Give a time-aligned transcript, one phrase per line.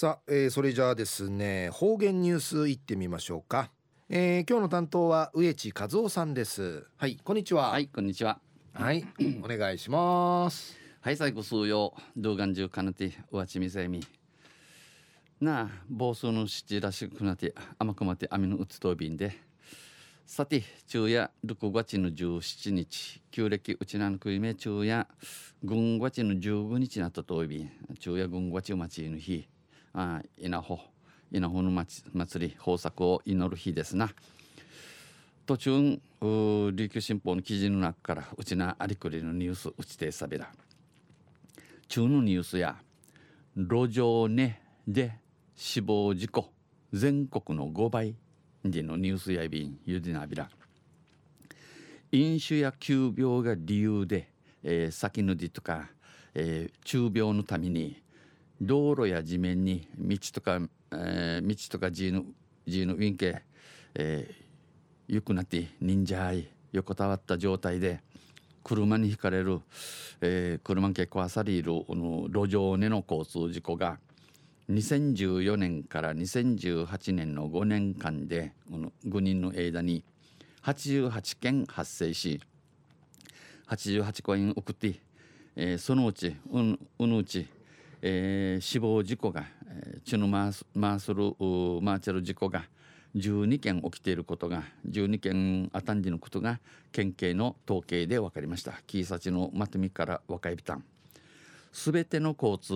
[0.00, 3.70] さあ、えー、それじゃあですね方言ニュースいってみましょうか、
[4.08, 6.86] えー、今日の担当は植地和夫さんです。
[6.96, 7.68] はいこんにちは。
[7.68, 8.40] はいこんにちは。
[8.72, 9.04] はい
[9.44, 10.78] お願いします。
[11.02, 14.02] はい最後数曜動画中かなてうわちみせみ。
[15.38, 19.36] なあ暴走の七らしくなって甘くまって網のうつとびんで。
[20.24, 23.20] さて昼夜6月の17日。
[23.30, 25.06] 旧暦うちなのくいめ昼夜
[25.62, 27.70] 軍月の15日なったとびん。
[27.98, 29.46] 昼夜軍月町の日
[29.94, 30.80] あ稲穂
[31.32, 31.70] 稲穂の
[32.12, 34.10] 祭り豊作を祈る日ですな。
[35.46, 40.48] 途中琉球新報の記事の中からうちなありくりのニュースうちてさびら。
[41.88, 42.76] 中のニュースや
[43.56, 45.18] 路上ねで
[45.56, 46.52] 死亡事故
[46.92, 48.14] 全国の5倍
[48.64, 50.48] でのニュースやびんゆでなびら。
[52.12, 54.28] 飲酒や急病が理由で、
[54.64, 55.88] えー、先ぬりとか、
[56.34, 58.02] えー、中病のために
[58.60, 60.60] 道路や地面に道とか、
[60.92, 62.24] えー、道とか地の
[62.66, 63.42] 地のウィンケ、
[63.94, 64.34] えー、
[65.08, 68.00] ゆくなって忍者い横たわった状態で
[68.62, 69.60] 車にひかれる、
[70.20, 73.98] えー、車結構あさりるの路上での交通事故が
[74.70, 80.04] 2014年から2018年の5年間でこの5人の間に
[80.62, 82.40] 88件発生し
[83.68, 85.00] 88個円送って、
[85.56, 87.48] えー、そのうちうんうのうち、
[88.02, 91.22] えー、死亡事故が、えー、チュヌマーマースル
[91.82, 92.64] マーチャル事故が
[93.16, 96.60] 12件起きていることが12件あたんじのことが
[96.92, 98.74] 県警の統計で分かりました。
[98.86, 100.84] キーサチのまとめから若いびたん
[101.72, 102.72] すべての交通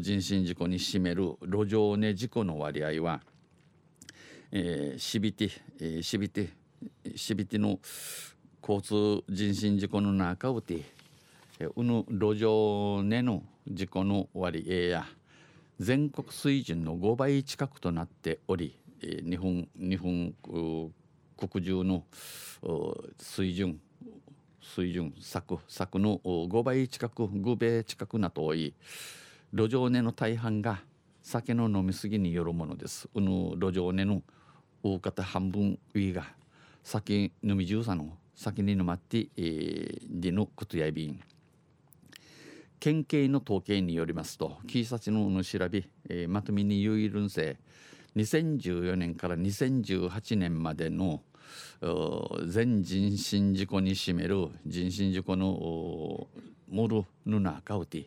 [0.00, 3.20] 人身事故に占める路上寝事故の割合は、
[4.50, 6.50] えー、しびて、えー、しびて
[7.14, 7.78] しびての
[8.62, 10.80] 交通人身事故の中をて、
[11.60, 15.06] えー、うぬ路上寝の事故の割合や
[15.80, 20.34] 全国水準の5倍近くとなっており、日本日本
[21.36, 22.04] 国中の
[23.18, 23.80] 水準
[24.62, 28.74] 水準柵柵の5倍近く5倍近くなと多い
[29.52, 30.82] 路上寝の大半が
[31.22, 33.08] 酒の飲み過ぎによるものです。
[33.14, 34.22] うぬ路上寝の
[34.82, 36.26] 大方半分上が
[36.82, 41.20] 酒飲み重さの酒に飲まって、えー、でのことやびん。
[42.84, 47.56] 県警の統計によりますと、キーサチの調べ、えー、まとめに有意論性、
[48.14, 51.22] 2014年から2018年までの
[52.46, 56.26] 全人身事故に占める人身事故の
[56.68, 58.06] モルヌナカウティ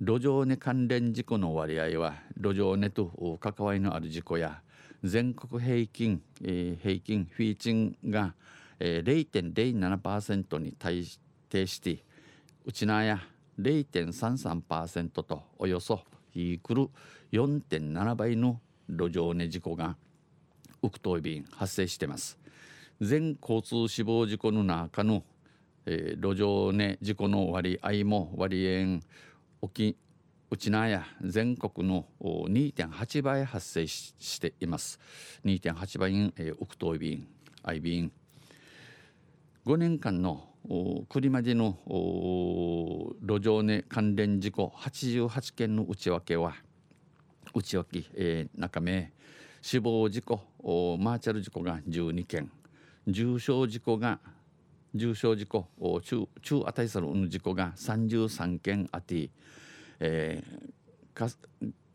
[0.00, 4.62] 路上寝関連事故の割合は路上寝と関わりのある事故や
[5.04, 8.34] 全国平均、えー、平均フィーチンが、
[8.80, 12.02] えー、0.07%に対してして
[12.66, 13.20] うちなや
[13.60, 16.02] 0.33%とおよそ
[16.34, 16.88] イークル
[17.32, 19.96] 4.7倍の路上寝事故が
[20.82, 22.38] ウクトイ便発生してます。
[23.00, 25.24] 全交通死亡事故の中の、
[25.86, 29.00] えー、路上寝事故の割合も割合
[29.60, 29.96] 沖
[30.50, 35.00] うちなや全国の2.8倍発生しています。
[35.44, 37.26] 2.8倍、えー、ウクトイ便
[37.62, 38.12] アイ便
[39.66, 40.53] 5年間の
[41.10, 41.76] 栗までの
[43.22, 46.54] 路上寝関連事故88件の内訳は
[47.54, 49.12] 内訳、えー、中目
[49.60, 50.40] 死亡事故
[50.98, 52.50] マーチャル事故が12件
[53.06, 54.18] 重傷事故が
[54.94, 55.66] 重傷事故
[56.02, 59.28] 中中値する事故が33件あって、
[60.00, 61.34] えー、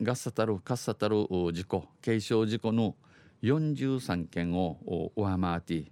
[0.00, 2.94] ガッサタルカッサタル事故軽傷事故の
[3.42, 5.84] 43件を上回って、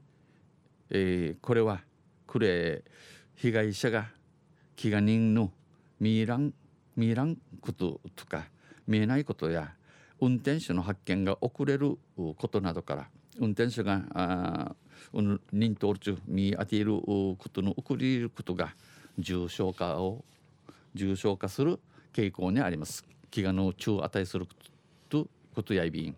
[0.90, 1.80] えー、これは
[2.28, 2.84] クレ
[3.36, 4.08] 被害者が
[4.80, 5.50] 怪我人の
[5.98, 6.52] 見らん
[6.94, 8.44] 見らんこととか
[8.86, 9.72] 見えないことや
[10.20, 13.08] 運転手の発見が遅れることなどから
[13.40, 14.74] 運転手があ
[15.14, 18.74] 認通る中見当てることの遅れることが
[19.18, 20.22] 重症化を
[20.94, 21.80] 重症化する
[22.12, 24.46] 傾向にあります飢餓の中値する
[25.08, 26.14] とことやいびん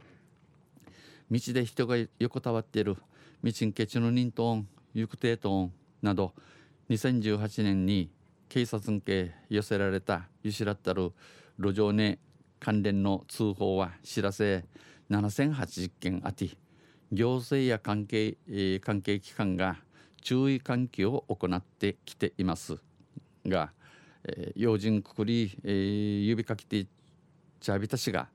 [1.31, 2.97] 道で人が横たわっている
[3.45, 5.71] 道んけちの認ン行く程度
[6.02, 6.35] など
[6.91, 8.11] 2018年に
[8.49, 9.02] 警察に
[9.49, 11.12] 寄せられたゆしらったる
[11.58, 12.19] 路上寝
[12.58, 14.64] 関連の通報は知らせ
[15.11, 16.56] 7080件あり
[17.12, 18.37] 行政や関係,、
[18.81, 19.79] 関係機関が
[20.23, 22.76] 注意喚起を行ってきています。
[23.47, 23.73] が、
[24.25, 26.87] えー、要人くくり、えー、指かけて
[27.61, 28.29] ちゃびたしが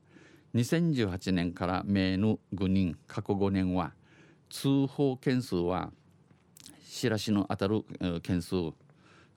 [0.54, 3.92] 2018年から名の5人過去5年は
[4.50, 5.92] 通報件数は
[6.88, 7.84] 知らしの当たる
[8.22, 8.54] 件数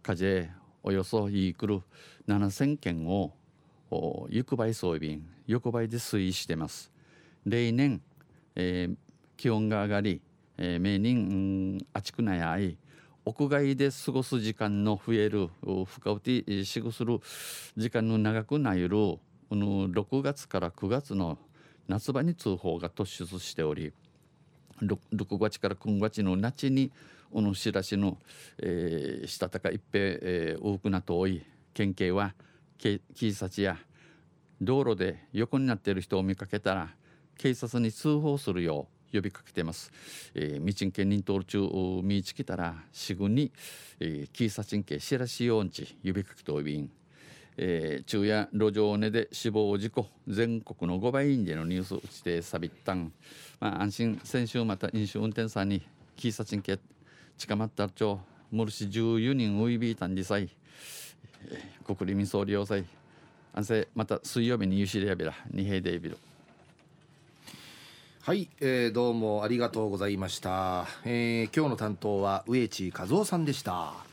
[0.04, 0.52] 課税
[0.84, 1.82] およそイークル
[2.28, 3.34] 7000件を
[3.90, 6.92] 行くばい装備横ばいで推移してます。
[7.46, 8.02] 例年、
[8.56, 8.96] えー、
[9.36, 10.22] 気温が上がり、
[10.58, 11.34] えー、明人、う
[11.78, 12.78] ん、暑くないあい
[13.26, 15.50] 屋外で過ごす時間の増える
[15.86, 17.20] 深うてしぐする
[17.76, 19.20] 時間の長くなるこ
[19.52, 21.38] の6月から9月の
[21.88, 23.92] 夏場に通報が突出しており
[24.82, 26.92] 6, 6月から9月の夏に
[27.32, 28.18] この知らしの、
[28.60, 31.44] えー、したたか一平、えー、多くなと多い
[31.74, 32.34] 県警は
[32.78, 33.78] 警察や
[34.62, 36.90] 道路で横になっている人を見かけたら
[37.38, 39.92] 警察に通報するよう呼びかけています。
[40.36, 43.52] えー、道んけ人通る中見つけたらすぐに、
[44.00, 46.90] えー、警察んけ知らしようんち呼びかけておびん。
[47.62, 53.12] えー、昼夜路上寝で死亡事故全国の5倍員でのニュース打ちてさびったん、
[53.60, 55.82] まあ、安心先週また飲酒運転さんに
[56.16, 56.80] 警察んけ
[57.40, 58.20] 近まったちょ。
[58.52, 60.50] もるし14人ウイビータンリサイ
[61.86, 62.84] 国立民総理要塞
[63.54, 66.18] 安静また水曜日にユシレアビラ二平デイビル
[68.22, 74.09] はい、えー、どうもありがとうございました、えー、今日の担当は植地和夫さんでした。